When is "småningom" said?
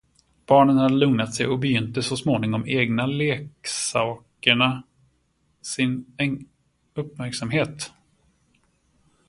2.17-2.67